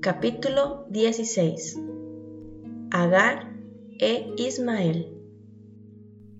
[0.00, 1.80] Capítulo 16
[2.90, 3.56] Agar
[3.98, 5.14] e Ismael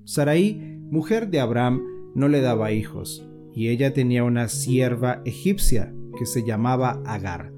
[0.05, 6.27] Sarai, mujer de Abraham, no le daba hijos, y ella tenía una sierva egipcia que
[6.27, 7.53] se llamaba Agar.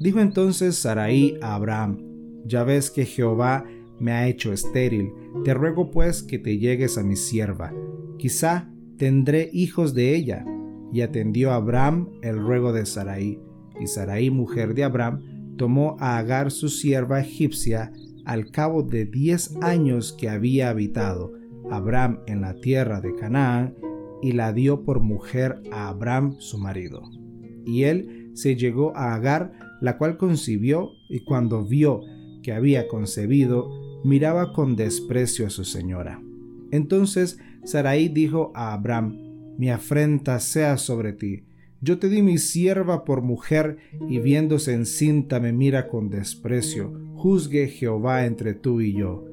[0.00, 1.98] Dijo entonces Sarai a Abraham,
[2.46, 3.64] ya ves que Jehová
[4.00, 5.12] me ha hecho estéril,
[5.44, 7.72] te ruego pues que te llegues a mi sierva,
[8.18, 10.44] quizá tendré hijos de ella.
[10.92, 13.40] Y atendió a Abraham el ruego de Sarai,
[13.80, 17.92] y Sarai, mujer de Abraham, tomó a Agar su sierva egipcia
[18.24, 21.32] al cabo de diez años que había habitado
[21.70, 23.74] Abraham en la tierra de Canaán,
[24.20, 27.02] y la dio por mujer a Abraham su marido.
[27.66, 32.02] Y él se llegó a Agar, la cual concibió, y cuando vio
[32.42, 33.68] que había concebido,
[34.04, 36.22] miraba con desprecio a su señora.
[36.70, 41.44] Entonces Sarai dijo a Abraham, Mi afrenta sea sobre ti,
[41.84, 46.92] yo te di mi sierva por mujer, y viéndose encinta me mira con desprecio.
[47.16, 49.24] Juzgue Jehová entre tú y yo.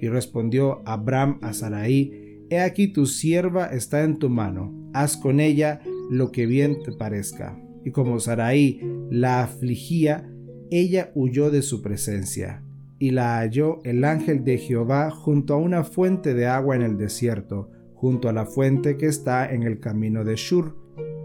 [0.00, 5.40] Y respondió Abraham a Sarai, He aquí tu sierva está en tu mano, haz con
[5.40, 7.60] ella lo que bien te parezca.
[7.84, 8.80] Y como Sarai
[9.10, 10.26] la afligía,
[10.70, 12.62] ella huyó de su presencia.
[12.98, 16.96] Y la halló el ángel de Jehová junto a una fuente de agua en el
[16.96, 17.70] desierto,
[18.00, 20.74] junto a la fuente que está en el camino de Shur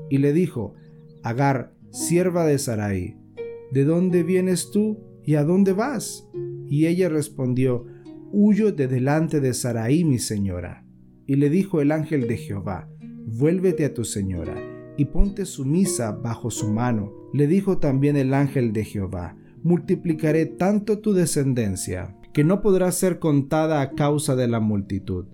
[0.10, 0.74] y le dijo,
[1.24, 3.16] Agar, sierva de Sarai,
[3.72, 6.28] ¿de dónde vienes tú y a dónde vas?
[6.68, 7.86] Y ella respondió,
[8.34, 10.86] Huyo de delante de Sarai, mi señora.
[11.26, 12.90] Y le dijo el ángel de Jehová,
[13.26, 14.56] Vuélvete a tu señora,
[14.98, 17.14] y ponte sumisa bajo su mano.
[17.34, 23.20] Le dijo también el ángel de Jehová, Multiplicaré tanto tu descendencia, que no podrá ser
[23.20, 25.28] contada a causa de la multitud.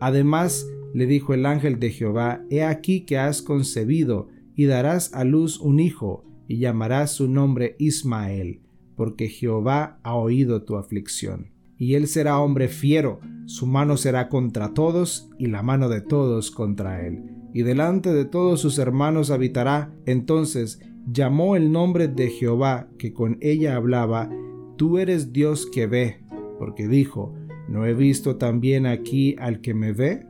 [0.00, 5.24] Además, le dijo el ángel de Jehová, He aquí que has concebido, y darás a
[5.24, 8.60] luz un hijo, y llamarás su nombre Ismael,
[8.96, 11.50] porque Jehová ha oído tu aflicción.
[11.78, 16.50] Y él será hombre fiero, su mano será contra todos, y la mano de todos
[16.50, 17.22] contra él.
[17.54, 19.92] Y delante de todos sus hermanos habitará.
[20.06, 20.80] Entonces
[21.10, 24.30] llamó el nombre de Jehová, que con ella hablaba,
[24.76, 26.24] Tú eres Dios que ve,
[26.58, 27.34] porque dijo,
[27.68, 30.26] ¿no he visto también aquí al que me ve?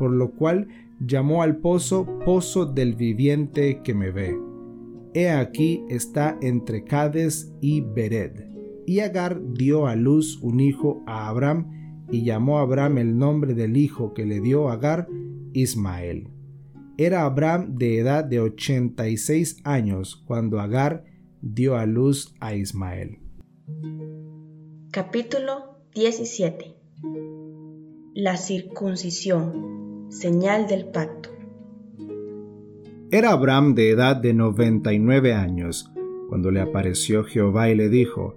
[0.00, 0.66] Por lo cual
[0.98, 4.34] llamó al pozo pozo del viviente que me ve.
[5.12, 8.46] He aquí está entre Cades y Bered.
[8.86, 13.52] Y Agar dio a luz un hijo a Abraham, y llamó a Abraham el nombre
[13.52, 15.06] del hijo que le dio Agar,
[15.52, 16.28] Ismael.
[16.96, 21.04] Era Abraham de edad de ochenta y seis años cuando Agar
[21.42, 23.18] dio a luz a Ismael.
[24.90, 26.74] Capítulo 17
[28.14, 29.79] La circuncisión
[30.10, 31.30] señal del pacto.
[33.12, 35.90] Era Abraham de edad de noventa y nueve años,
[36.28, 38.36] cuando le apareció Jehová y le dijo,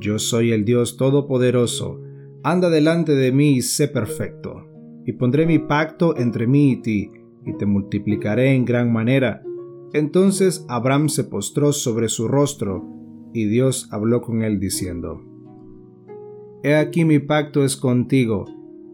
[0.00, 2.00] Yo soy el Dios Todopoderoso,
[2.42, 4.66] anda delante de mí y sé perfecto,
[5.06, 7.10] y pondré mi pacto entre mí y ti,
[7.44, 9.42] y te multiplicaré en gran manera.
[9.94, 12.84] Entonces Abraham se postró sobre su rostro,
[13.32, 15.22] y Dios habló con él diciendo,
[16.62, 18.46] He aquí mi pacto es contigo,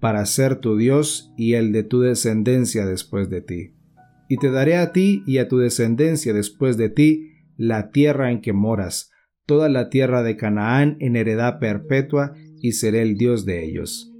[0.00, 3.74] para ser tu Dios y el de tu descendencia después de ti.
[4.28, 8.40] Y te daré a ti y a tu descendencia después de ti la tierra en
[8.40, 9.10] que moras,
[9.46, 14.12] toda la tierra de Canaán en heredad perpetua, y seré el Dios de ellos.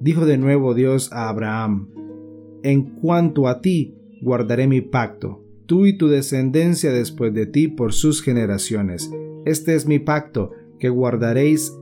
[0.00, 1.88] Dijo de nuevo Dios a Abraham,
[2.62, 7.92] En cuanto a ti, guardaré mi pacto, tú y tu descendencia después de ti por
[7.92, 9.10] sus generaciones.
[9.44, 11.72] Este es mi pacto, que guardaréis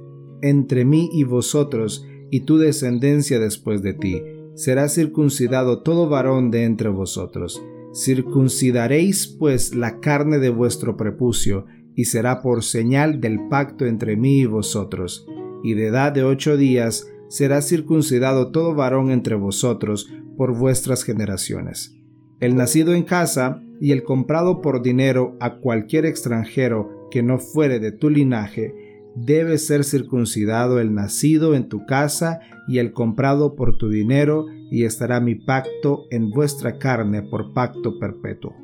[0.43, 4.23] entre mí y vosotros, y tu descendencia después de ti.
[4.55, 7.63] Será circuncidado todo varón de entre vosotros.
[7.95, 14.39] Circuncidaréis pues la carne de vuestro prepucio, y será por señal del pacto entre mí
[14.39, 15.27] y vosotros.
[15.65, 21.97] Y de edad de ocho días será circuncidado todo varón entre vosotros por vuestras generaciones.
[22.39, 27.81] El nacido en casa y el comprado por dinero a cualquier extranjero que no fuere
[27.81, 28.88] de tu linaje,
[29.25, 34.85] debe ser circuncidado el nacido en tu casa y el comprado por tu dinero, y
[34.85, 38.55] estará mi pacto en vuestra carne por pacto perpetuo.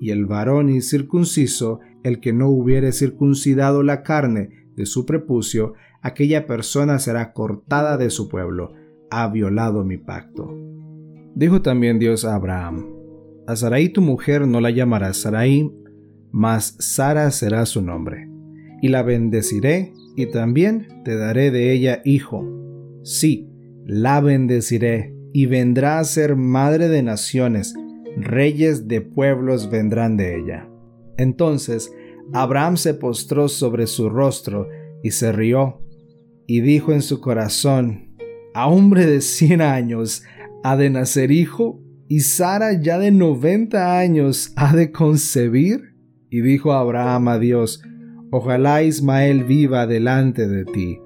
[0.00, 6.46] Y el varón incircunciso el que no hubiere circuncidado la carne de su prepucio, aquella
[6.46, 8.72] persona será cortada de su pueblo.
[9.10, 10.50] Ha violado mi pacto.
[11.34, 12.86] Dijo también Dios a Abraham,
[13.46, 15.70] a Sarai tu mujer no la llamarás Sarai,
[16.30, 18.31] mas Sara será su nombre.
[18.82, 22.44] Y la bendeciré, y también te daré de ella hijo.
[23.02, 23.48] Sí,
[23.86, 27.74] la bendeciré, y vendrá a ser madre de naciones,
[28.16, 30.68] reyes de pueblos vendrán de ella.
[31.16, 31.90] Entonces
[32.32, 34.68] Abraham se postró sobre su rostro
[35.02, 35.80] y se rió,
[36.46, 38.16] y dijo en su corazón,
[38.54, 40.22] A hombre de cien años
[40.62, 45.94] ha de nacer hijo, y Sara ya de noventa años ha de concebir.
[46.28, 47.82] Y dijo Abraham a Dios,
[48.34, 50.98] Ojalá Ismael viva delante de ti.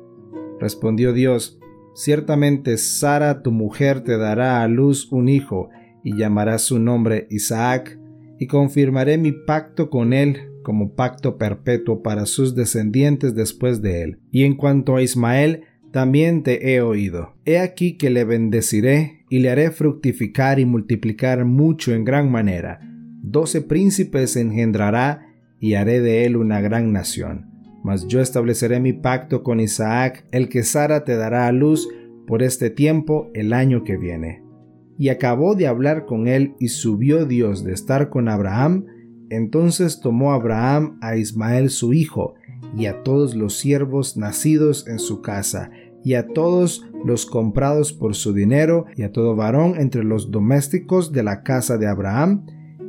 [0.61, 1.59] Respondió Dios,
[1.93, 5.69] Ciertamente Sara tu mujer te dará a luz un hijo,
[6.05, 7.99] y llamarás su nombre Isaac,
[8.39, 14.19] y confirmaré mi pacto con él como pacto perpetuo para sus descendientes después de él.
[14.31, 17.35] Y en cuanto a Ismael, también te he oído.
[17.45, 22.79] He aquí que le bendeciré y le haré fructificar y multiplicar mucho en gran manera.
[23.21, 25.26] Doce príncipes engendrará
[25.67, 27.51] y haré de él una gran nación.
[27.83, 31.89] Mas yo estableceré mi pacto con Isaac, el que Sara te dará a luz
[32.27, 34.47] por este tiempo el año que viene
[34.99, 38.87] y acabó de hablar con él y subió Dios de estar con Abraham,
[39.29, 42.35] entonces tomó Abraham a Ismael su hijo,
[42.77, 45.71] y a todos los siervos nacidos en su casa,
[46.05, 51.13] y a todos los comprados por su dinero, y a todo varón entre los domésticos
[51.13, 52.47] de la casa de Abraham,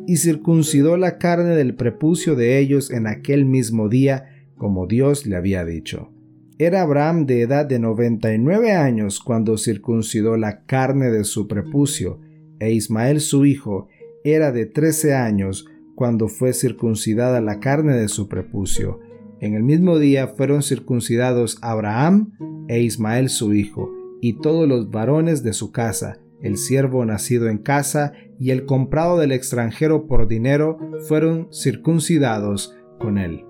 [0.08, 5.36] y circuncidó la carne del prepucio de ellos en aquel mismo día, como Dios le
[5.36, 6.10] había dicho.
[6.58, 11.48] Era Abraham de edad de noventa y nueve años cuando circuncidó la carne de su
[11.48, 12.22] prepucio,
[12.60, 13.90] e Ismael su hijo
[14.24, 19.02] era de trece años cuando fue circuncidada la carne de su prepucio.
[19.42, 22.32] En el mismo día fueron circuncidados Abraham
[22.70, 27.58] e Ismael su hijo, y todos los varones de su casa, el siervo nacido en
[27.58, 33.46] casa y el comprado del extranjero por dinero, fueron circuncidados con él.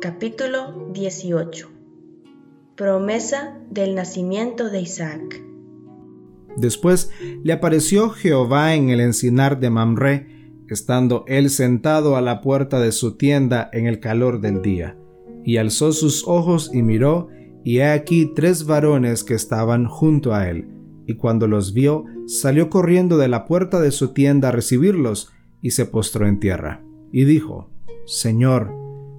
[0.00, 1.70] Capítulo 18
[2.76, 5.44] Promesa del nacimiento de Isaac
[6.56, 7.10] Después
[7.42, 10.26] le apareció Jehová en el encinar de Mamre,
[10.68, 14.96] estando él sentado a la puerta de su tienda en el calor del día,
[15.44, 17.28] y alzó sus ojos y miró,
[17.64, 20.68] y he aquí tres varones que estaban junto a él,
[21.06, 25.32] y cuando los vio, salió corriendo de la puerta de su tienda a recibirlos,
[25.62, 27.70] y se postró en tierra, y dijo,
[28.04, 28.70] Señor,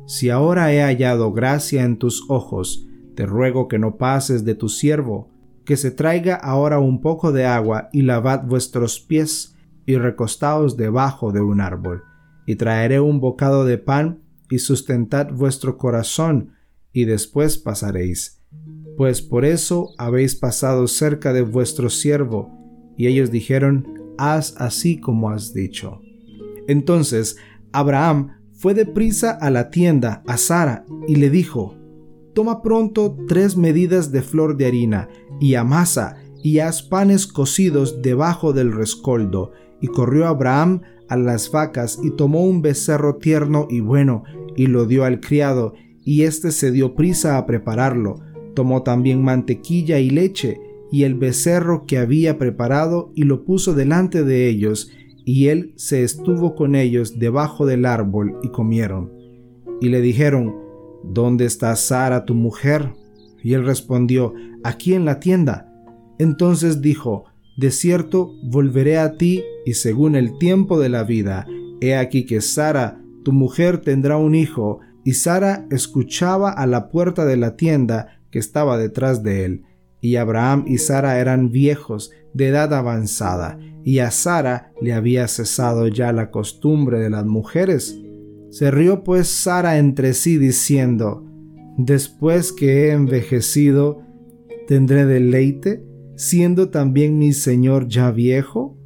[0.06, 4.70] si ahora he hallado gracia en tus ojos, te ruego que no pases de tu
[4.70, 5.32] siervo,
[5.66, 9.56] que se traiga ahora un poco de agua y lavad vuestros pies
[9.88, 12.04] y recostaos debajo de un árbol,
[12.46, 16.52] y traeré un bocado de pan y sustentad vuestro corazón,
[16.94, 18.35] y después pasaréis.
[18.98, 22.52] Pues por eso habéis pasado cerca de vuestro siervo.
[22.98, 23.88] Y ellos dijeron,
[24.18, 26.00] Haz así como has dicho.
[26.68, 27.38] Entonces
[27.74, 31.76] Abraham fue deprisa a la tienda a Sara y le dijo,
[32.34, 35.10] Toma pronto tres medidas de flor de harina
[35.40, 39.52] y amasa y haz panes cocidos debajo del rescoldo.
[39.82, 44.24] Y corrió Abraham a las vacas y tomó un becerro tierno y bueno
[44.56, 45.74] y lo dio al criado,
[46.04, 48.20] y éste se dio prisa a prepararlo.
[48.56, 50.58] Tomó también mantequilla y leche
[50.92, 54.92] y el becerro que había preparado y lo puso delante de ellos,
[55.26, 59.12] y él se estuvo con ellos debajo del árbol y comieron.
[59.82, 60.56] Y le dijeron,
[61.04, 62.94] ¿Dónde está Sara tu mujer?
[63.44, 64.34] Y él respondió,
[64.64, 65.72] aquí en la tienda.
[66.18, 67.26] Entonces dijo,
[67.58, 71.48] De cierto volveré a ti, y según el tiempo de la vida,
[71.82, 74.80] he aquí que Sara, tu mujer, tendrá un hijo.
[75.04, 79.64] Y Sara escuchaba a la puerta de la tienda estaba detrás de él.
[80.02, 85.88] Y Abraham y Sara eran viejos, de edad avanzada, y a Sara le había cesado
[85.88, 87.98] ya la costumbre de las mujeres.
[88.50, 91.26] Se rió pues Sara entre sí diciendo,
[91.78, 94.02] Después que he envejecido,
[94.68, 98.78] ¿tendré deleite, siendo también mi Señor ya viejo?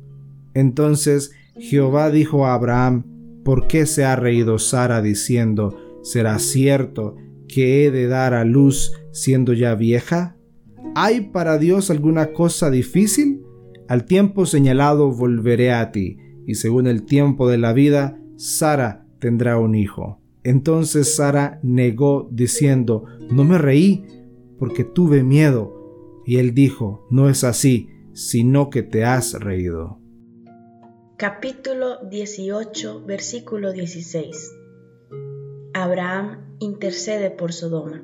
[0.54, 3.06] Entonces Jehová dijo a Abraham,
[3.44, 7.16] ¿por qué se ha reído Sara diciendo, ¿será cierto
[7.48, 10.38] que he de dar a luz siendo ya vieja?
[10.96, 13.44] ¿Hay para Dios alguna cosa difícil?
[13.88, 19.58] Al tiempo señalado volveré a ti, y según el tiempo de la vida, Sara tendrá
[19.58, 20.20] un hijo.
[20.44, 24.06] Entonces Sara negó diciendo, no me reí,
[24.58, 25.76] porque tuve miedo.
[26.26, 30.00] Y él dijo, no es así, sino que te has reído.
[31.18, 34.56] Capítulo 18, versículo 16.
[35.74, 38.04] Abraham intercede por Sodoma.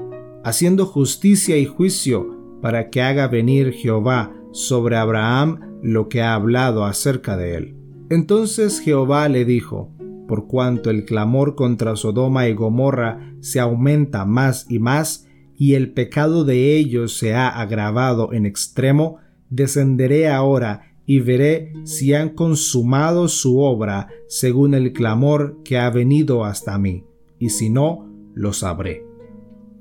[0.43, 6.85] haciendo justicia y juicio, para que haga venir Jehová sobre Abraham lo que ha hablado
[6.85, 7.75] acerca de él.
[8.09, 9.89] Entonces Jehová le dijo,
[10.27, 15.93] por cuanto el clamor contra Sodoma y Gomorra se aumenta más y más, y el
[15.93, 19.17] pecado de ellos se ha agravado en extremo,
[19.49, 26.45] descenderé ahora y veré si han consumado su obra según el clamor que ha venido
[26.45, 27.03] hasta mí,
[27.37, 29.10] y si no, lo sabré.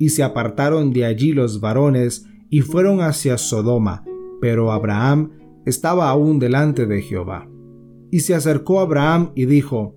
[0.00, 4.02] Y se apartaron de allí los varones y fueron hacia Sodoma,
[4.40, 5.32] pero Abraham
[5.66, 7.46] estaba aún delante de Jehová.
[8.10, 9.94] Y se acercó Abraham y dijo,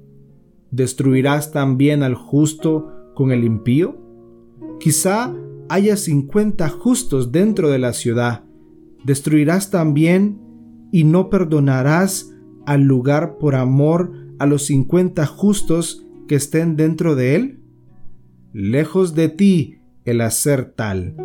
[0.72, 3.98] ¿Destruirás también al justo con el impío?
[4.78, 5.34] Quizá
[5.70, 8.44] haya cincuenta justos dentro de la ciudad.
[9.06, 10.42] ¿Destruirás también
[10.92, 17.36] y no perdonarás al lugar por amor a los cincuenta justos que estén dentro de
[17.36, 17.60] él?
[18.52, 21.16] Lejos de ti el hacer tal,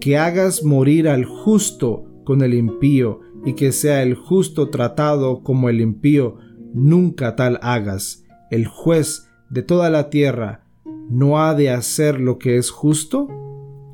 [0.00, 5.68] que hagas morir al justo con el impío y que sea el justo tratado como
[5.68, 6.36] el impío,
[6.72, 10.64] nunca tal hagas el juez de toda la tierra,
[11.08, 13.28] no ha de hacer lo que es justo?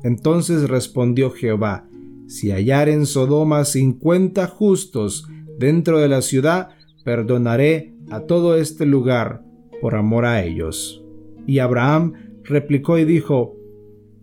[0.03, 1.87] Entonces respondió Jehová,
[2.27, 5.27] si hallar en Sodoma cincuenta justos
[5.57, 6.69] dentro de la ciudad,
[7.03, 9.43] perdonaré a todo este lugar
[9.81, 11.03] por amor a ellos.
[11.45, 12.13] Y Abraham
[12.43, 13.56] replicó y dijo,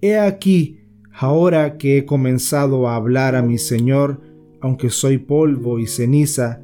[0.06, 0.80] He aquí,
[1.14, 4.20] ahora que he comenzado a hablar a mi Señor,
[4.60, 6.60] aunque soy polvo y ceniza,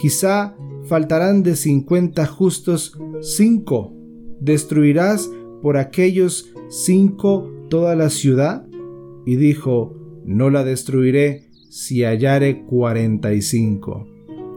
[0.00, 3.92] quizá faltarán de cincuenta justos cinco.
[4.38, 5.28] ¿Destruirás
[5.60, 8.64] por aquellos cinco toda la ciudad?
[9.26, 14.06] Y dijo, no la destruiré si hallare cuarenta y cinco.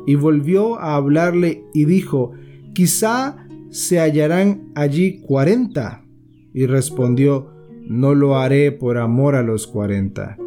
[0.06, 2.34] Y volvió a hablarle y dijo,
[2.76, 6.06] quizá se hallarán allí cuarenta.
[6.54, 7.57] Y respondió,
[7.88, 10.38] no lo haré por amor a los cuarenta.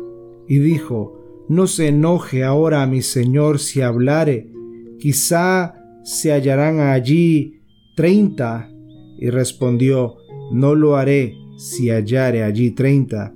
[0.47, 4.53] Y dijo, no se enoje ahora a mi señor si hablare,
[4.99, 7.61] quizá se hallarán allí
[7.97, 8.71] treinta.
[9.19, 10.17] Y respondió,
[10.53, 13.35] no lo haré si hallare allí treinta.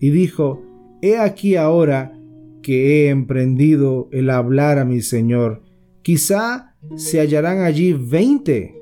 [0.00, 0.62] Y dijo,
[1.00, 2.18] he aquí ahora
[2.62, 5.62] que he emprendido el hablar a mi Señor,
[6.02, 8.74] quizá se hallarán allí veinte.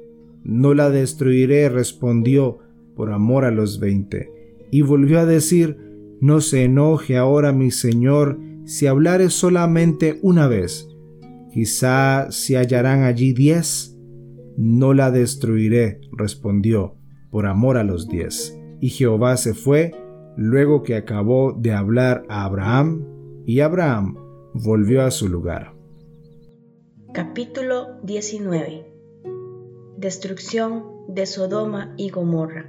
[0.43, 2.59] No la destruiré, respondió,
[2.97, 4.31] por amor a los veinte.
[4.71, 5.77] Y volvió a decir,
[6.21, 10.91] no se enoje ahora mi Señor si hablare solamente una vez
[11.51, 13.97] Quizá se hallarán allí diez.
[14.57, 16.97] No la destruiré, respondió,
[17.31, 18.57] por amor a los diez.
[18.81, 19.93] Y Jehová se fue
[20.37, 23.05] luego que acabó de hablar a Abraham,
[23.47, 24.17] y Abraham
[24.55, 25.75] volvió a su lugar.
[27.13, 28.87] Capítulo 19
[29.99, 32.67] Destrucción de Sodoma y Gomorra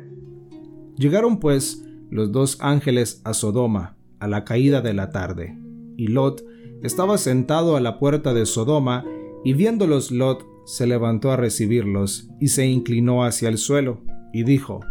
[0.97, 5.57] Llegaron pues los dos ángeles a Sodoma a la caída de la tarde,
[5.97, 6.45] y Lot
[6.83, 9.03] estaba sentado a la puerta de Sodoma,
[9.43, 14.01] y viéndolos Lot se levantó a recibirlos, y se inclinó hacia el suelo,
[14.31, 14.81] y dijo,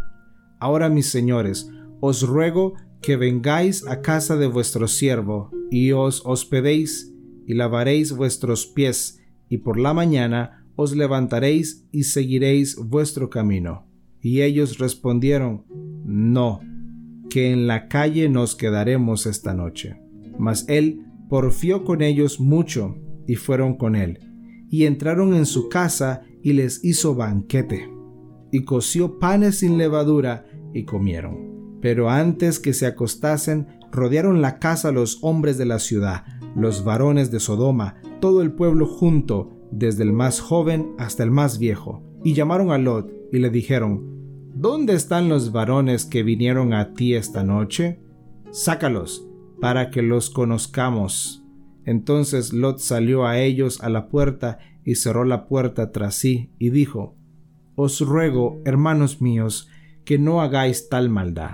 [0.58, 7.14] Ahora mis señores, os ruego que vengáis a casa de vuestro siervo, y os hospedéis,
[7.46, 13.86] y lavaréis vuestros pies, y por la mañana os levantaréis y seguiréis vuestro camino.
[14.20, 15.64] Y ellos respondieron,
[16.04, 16.60] No,
[17.30, 19.96] que en la calle nos quedaremos esta noche.
[20.38, 22.96] Mas él porfió con ellos mucho
[23.26, 24.18] y fueron con él,
[24.68, 27.88] y entraron en su casa y les hizo banquete,
[28.52, 30.44] y coció panes sin levadura
[30.74, 31.78] y comieron.
[31.80, 37.30] Pero antes que se acostasen, rodearon la casa los hombres de la ciudad, los varones
[37.30, 42.34] de Sodoma, todo el pueblo junto, desde el más joven hasta el más viejo, y
[42.34, 44.19] llamaron a Lot y le dijeron,
[44.54, 48.00] ¿Dónde están los varones que vinieron a ti esta noche?
[48.50, 49.26] Sácalos
[49.60, 51.44] para que los conozcamos.
[51.84, 56.70] Entonces Lot salió a ellos a la puerta y cerró la puerta tras sí y
[56.70, 57.14] dijo,
[57.74, 59.68] Os ruego, hermanos míos,
[60.04, 61.52] que no hagáis tal maldad.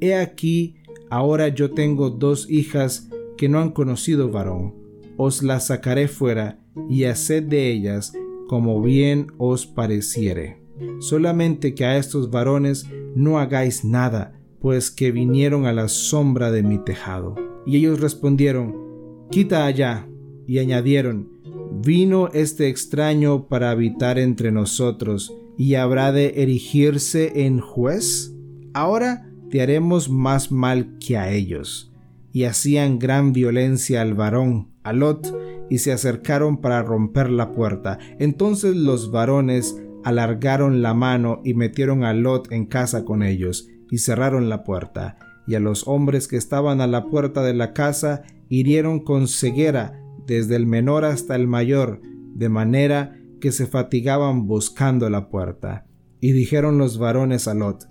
[0.00, 0.76] He aquí,
[1.10, 4.74] ahora yo tengo dos hijas que no han conocido varón.
[5.16, 6.58] Os las sacaré fuera
[6.88, 8.12] y haced de ellas
[8.48, 10.67] como bien os pareciere.
[11.00, 16.62] Solamente que a estos varones no hagáis nada, pues que vinieron a la sombra de
[16.62, 17.34] mi tejado.
[17.66, 18.74] Y ellos respondieron,
[19.30, 20.08] Quita allá.
[20.46, 21.28] Y añadieron,
[21.70, 28.34] Vino este extraño para habitar entre nosotros, y habrá de erigirse en juez.
[28.72, 31.92] Ahora te haremos más mal que a ellos.
[32.32, 35.36] Y hacían gran violencia al varón, a Lot,
[35.70, 37.98] y se acercaron para romper la puerta.
[38.18, 43.98] Entonces los varones alargaron la mano y metieron a Lot en casa con ellos, y
[43.98, 45.18] cerraron la puerta.
[45.46, 50.00] Y a los hombres que estaban a la puerta de la casa hirieron con ceguera
[50.26, 52.00] desde el menor hasta el mayor,
[52.34, 55.86] de manera que se fatigaban buscando la puerta.
[56.20, 57.88] Y dijeron los varones a Lot,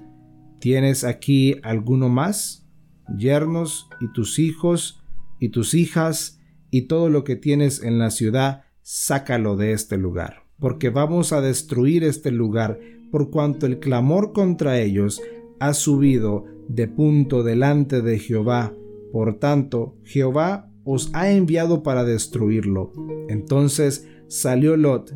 [0.59, 2.67] ¿Tienes aquí alguno más?
[3.15, 5.03] Yernos y tus hijos
[5.39, 6.39] y tus hijas
[6.71, 11.41] y todo lo que tienes en la ciudad, sácalo de este lugar, porque vamos a
[11.41, 12.79] destruir este lugar,
[13.11, 15.21] por cuanto el clamor contra ellos
[15.59, 18.73] ha subido de punto delante de Jehová.
[19.11, 22.91] Por tanto, Jehová os ha enviado para destruirlo.
[23.29, 25.13] Entonces salió Lot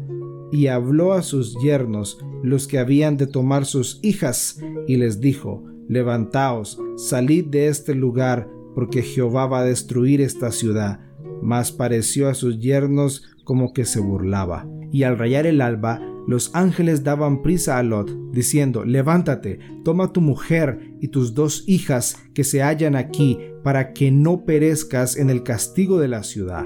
[0.52, 5.64] y habló a sus yernos, los que habían de tomar sus hijas, y les dijo,
[5.88, 12.34] Levantaos, salid de este lugar, porque Jehová va a destruir esta ciudad mas pareció a
[12.34, 14.68] sus yernos como que se burlaba.
[14.92, 20.22] Y al rayar el alba, los ángeles daban prisa a Lot, diciendo, Levántate, toma tu
[20.22, 25.44] mujer y tus dos hijas que se hallan aquí, para que no perezcas en el
[25.44, 26.66] castigo de la ciudad.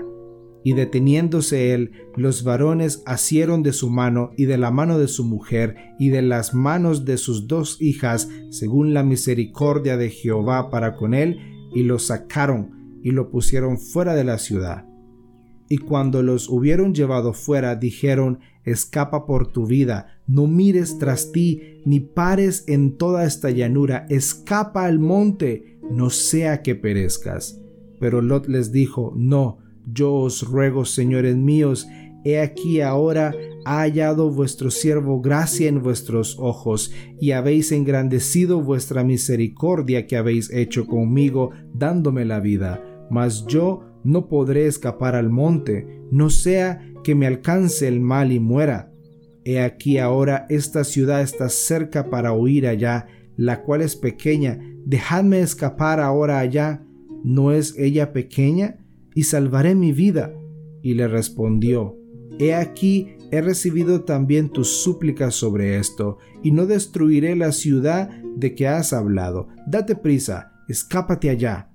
[0.64, 5.24] Y deteniéndose él, los varones asieron de su mano y de la mano de su
[5.24, 10.96] mujer y de las manos de sus dos hijas, según la misericordia de Jehová para
[10.96, 11.38] con él,
[11.74, 14.86] y los sacaron y lo pusieron fuera de la ciudad.
[15.68, 21.82] Y cuando los hubieron llevado fuera, dijeron, Escapa por tu vida, no mires tras ti,
[21.86, 27.62] ni pares en toda esta llanura, escapa al monte, no sea que perezcas.
[28.00, 29.60] Pero Lot les dijo, No,
[29.92, 31.88] yo os ruego, señores míos,
[32.24, 39.04] he aquí ahora ha hallado vuestro siervo gracia en vuestros ojos, y habéis engrandecido vuestra
[39.04, 46.04] misericordia que habéis hecho conmigo, dándome la vida mas yo no podré escapar al monte,
[46.12, 48.92] no sea que me alcance el mal y muera.
[49.44, 55.42] He aquí ahora esta ciudad está cerca para huir allá, la cual es pequeña, dejadme
[55.42, 56.84] escapar ahora allá,
[57.24, 58.78] ¿no es ella pequeña?
[59.14, 60.34] Y salvaré mi vida.
[60.82, 61.98] Y le respondió,
[62.38, 68.54] He aquí he recibido también tus súplicas sobre esto, y no destruiré la ciudad de
[68.54, 69.48] que has hablado.
[69.66, 71.72] Date prisa, escápate allá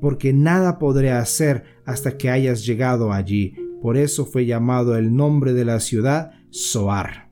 [0.00, 3.54] porque nada podré hacer hasta que hayas llegado allí.
[3.82, 7.30] Por eso fue llamado el nombre de la ciudad Soar.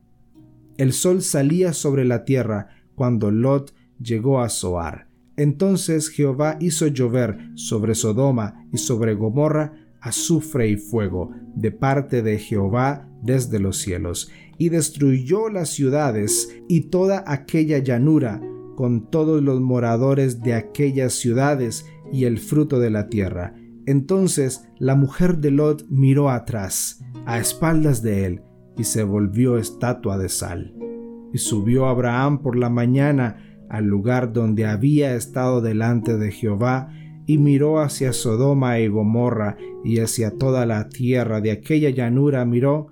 [0.77, 5.09] El sol salía sobre la tierra cuando Lot llegó a Soar.
[5.37, 12.39] Entonces Jehová hizo llover sobre Sodoma y sobre Gomorra azufre y fuego de parte de
[12.39, 18.41] Jehová desde los cielos, y destruyó las ciudades y toda aquella llanura
[18.77, 23.55] con todos los moradores de aquellas ciudades y el fruto de la tierra.
[23.87, 28.43] Entonces la mujer de Lot miró atrás, a espaldas de él,
[28.77, 30.75] y se volvió estatua de sal.
[31.33, 36.91] Y subió Abraham por la mañana al lugar donde había estado delante de Jehová,
[37.27, 42.89] y miró hacia Sodoma y Gomorra, y hacia toda la tierra de aquella llanura miró,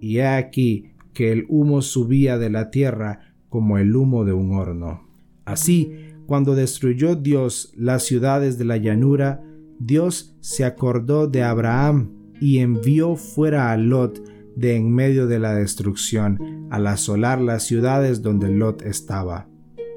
[0.00, 4.52] y he aquí que el humo subía de la tierra como el humo de un
[4.52, 5.08] horno.
[5.44, 9.42] Así cuando destruyó Dios las ciudades de la llanura,
[9.78, 12.10] Dios se acordó de Abraham
[12.40, 14.22] y envió fuera a Lot
[14.56, 19.48] de en medio de la destrucción, al asolar las ciudades donde Lot estaba.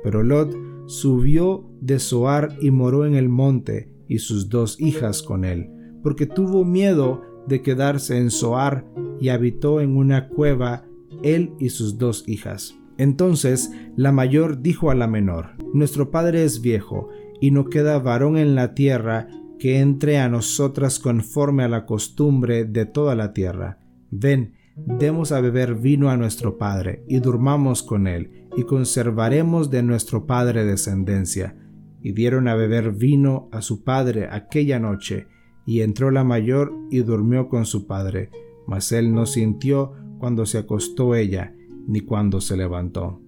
[0.03, 0.55] Pero Lot
[0.87, 5.69] subió de Zoar y moró en el monte, y sus dos hijas con él,
[6.03, 8.85] porque tuvo miedo de quedarse en Zoar
[9.19, 10.85] y habitó en una cueva
[11.23, 12.78] él y sus dos hijas.
[12.99, 17.07] Entonces la mayor dijo a la menor, Nuestro padre es viejo,
[17.39, 22.65] y no queda varón en la tierra que entre a nosotras conforme a la costumbre
[22.65, 23.79] de toda la tierra.
[24.11, 29.81] Ven, demos a beber vino a nuestro padre, y durmamos con él, y conservaremos de
[29.81, 31.55] nuestro padre descendencia.
[32.01, 35.27] Y dieron a beber vino a su padre aquella noche,
[35.65, 38.29] y entró la mayor y durmió con su padre,
[38.67, 41.53] mas él no sintió cuando se acostó ella,
[41.89, 43.19] ni cuando se levantó.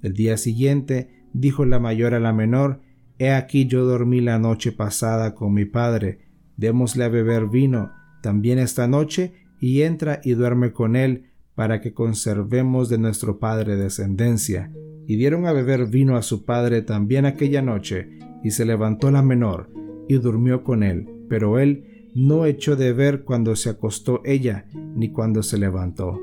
[0.00, 2.80] El día siguiente dijo la mayor a la menor,
[3.18, 6.20] He aquí yo dormí la noche pasada con mi padre,
[6.56, 7.90] démosle a beber vino
[8.22, 13.76] también esta noche, y entra y duerme con él, para que conservemos de nuestro padre
[13.76, 14.72] descendencia.
[15.06, 19.22] Y dieron a beber vino a su padre también aquella noche, y se levantó la
[19.22, 19.70] menor,
[20.08, 25.10] y durmió con él, pero él no echó de ver cuando se acostó ella, ni
[25.10, 26.20] cuando se levantó.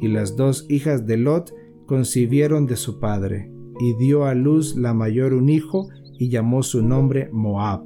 [0.00, 1.52] Y las dos hijas de Lot
[1.86, 6.82] concibieron de su padre, y dio a luz la mayor un hijo, y llamó su
[6.82, 7.84] nombre Moab,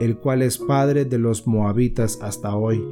[0.00, 2.84] el cual es padre de los moabitas hasta hoy.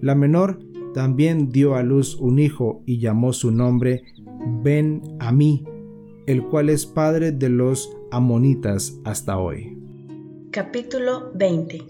[0.00, 0.58] La menor
[0.94, 4.02] también dio a luz un hijo y llamó su nombre
[4.62, 5.64] Ben Amí,
[6.26, 9.76] el cual es padre de los amonitas hasta hoy.
[10.50, 11.82] Capítulo 20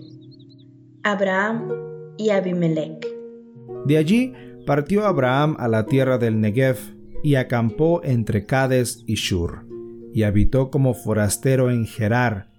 [1.04, 1.72] Abraham
[2.16, 3.06] y Abimelech
[3.86, 4.32] De allí
[4.66, 6.76] partió Abraham a la tierra del Negev
[7.22, 9.66] y acampó entre Cades y Shur,
[10.12, 12.50] y habitó como forastero en Gerar.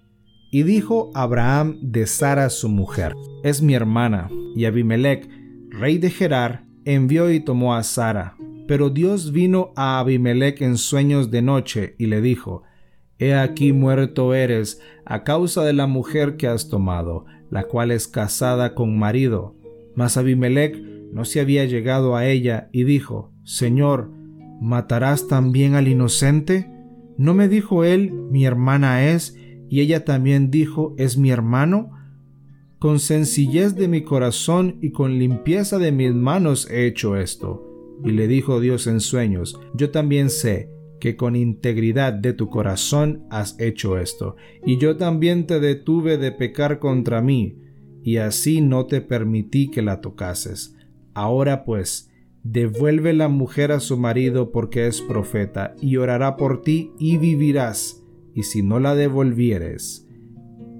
[0.50, 5.28] Y dijo Abraham de Sara su mujer, es mi hermana, y Abimelech
[5.70, 8.36] rey de Gerar, envió y tomó a Sara.
[8.66, 12.64] Pero Dios vino a Abimelech en sueños de noche y le dijo,
[13.18, 18.06] He aquí muerto eres a causa de la mujer que has tomado, la cual es
[18.06, 19.56] casada con marido.
[19.94, 20.76] Mas Abimelech
[21.12, 24.10] no se había llegado a ella y dijo, Señor,
[24.60, 26.70] ¿matarás también al inocente?
[27.16, 29.36] ¿No me dijo él, mi hermana es,
[29.68, 31.90] y ella también dijo, es mi hermano?
[32.78, 37.64] Con sencillez de mi corazón y con limpieza de mis manos he hecho esto.
[38.04, 43.24] Y le dijo Dios en sueños, yo también sé que con integridad de tu corazón
[43.30, 47.58] has hecho esto, y yo también te detuve de pecar contra mí,
[48.02, 50.77] y así no te permití que la tocases.
[51.18, 52.12] Ahora pues,
[52.44, 58.04] devuelve la mujer a su marido porque es profeta, y orará por ti y vivirás,
[58.36, 60.06] y si no la devolvieres,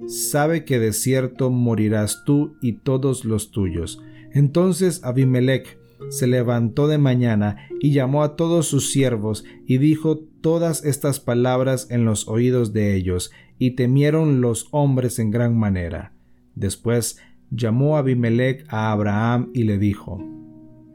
[0.06, 4.00] sabe que de cierto morirás tú y todos los tuyos.
[4.30, 5.76] Entonces Abimelech
[6.08, 11.88] se levantó de mañana y llamó a todos sus siervos y dijo todas estas palabras
[11.90, 16.12] en los oídos de ellos, y temieron los hombres en gran manera.
[16.54, 17.18] Después
[17.50, 20.22] llamó Abimelech a Abraham y le dijo,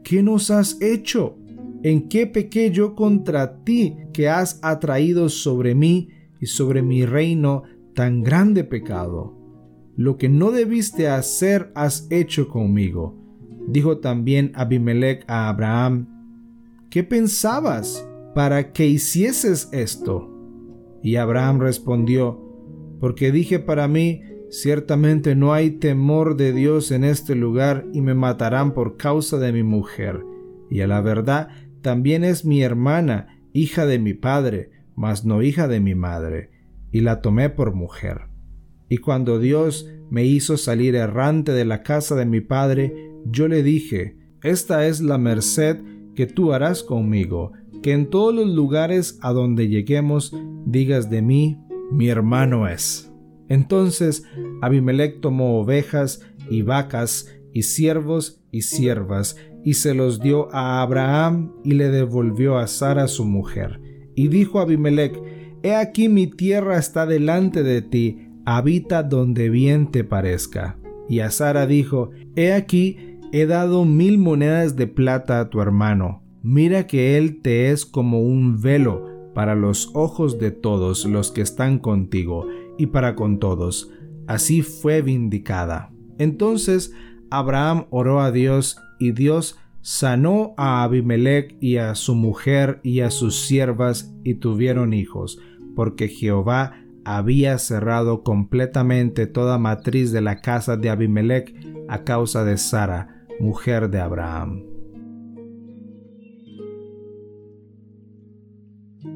[0.02, 1.38] ¿Qué nos has hecho?
[1.82, 6.08] ¿En qué pequé yo contra ti que has atraído sobre mí
[6.40, 7.62] y sobre mi reino
[7.94, 9.34] tan grande pecado.
[9.96, 13.14] Lo que no debiste hacer has hecho conmigo.
[13.68, 16.06] Dijo también Abimelech a Abraham,
[16.90, 20.30] ¿qué pensabas para que hicieses esto?
[21.02, 22.40] Y Abraham respondió,
[23.00, 24.20] porque dije para mí,
[24.60, 29.52] ciertamente no hay temor de Dios en este lugar y me matarán por causa de
[29.52, 30.24] mi mujer.
[30.70, 31.48] Y a la verdad,
[31.82, 36.54] también es mi hermana, hija de mi padre, mas no hija de mi madre
[36.94, 38.28] y la tomé por mujer.
[38.88, 43.64] Y cuando Dios me hizo salir errante de la casa de mi padre, yo le
[43.64, 45.78] dije, Esta es la merced
[46.14, 47.50] que tú harás conmigo,
[47.82, 50.32] que en todos los lugares a donde lleguemos
[50.66, 51.58] digas de mí,
[51.90, 53.13] mi hermano es.
[53.48, 54.24] Entonces
[54.62, 61.52] Abimelech tomó ovejas y vacas y siervos y siervas, y se los dio a Abraham
[61.64, 63.80] y le devolvió a Sara su mujer.
[64.14, 65.18] Y dijo Abimelech,
[65.62, 70.76] He aquí mi tierra está delante de ti, habita donde bien te parezca.
[71.08, 76.22] Y a Sara dijo, He aquí, he dado mil monedas de plata a tu hermano.
[76.42, 81.40] Mira que él te es como un velo para los ojos de todos los que
[81.40, 82.46] están contigo
[82.78, 83.90] y para con todos.
[84.26, 85.90] Así fue vindicada.
[86.18, 86.92] Entonces
[87.30, 93.10] Abraham oró a Dios y Dios sanó a Abimelech y a su mujer y a
[93.10, 95.38] sus siervas y tuvieron hijos
[95.74, 101.54] porque Jehová había cerrado completamente toda matriz de la casa de Abimelech
[101.88, 104.73] a causa de Sara, mujer de Abraham.